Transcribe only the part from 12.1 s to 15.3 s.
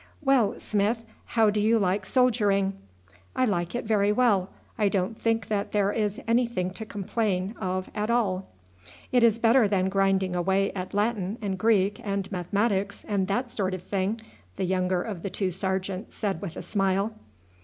mathematics, and that sort of thing," the younger of the